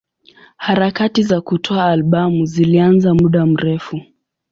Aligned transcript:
Harakati 0.57 1.23
za 1.23 1.41
kutoa 1.41 1.85
albamu 1.85 2.45
zilianza 2.45 3.13
muda 3.13 3.45
mrefu. 3.45 4.01